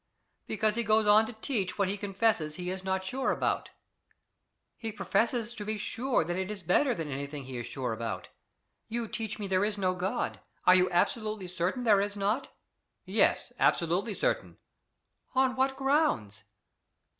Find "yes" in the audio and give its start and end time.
13.05-13.53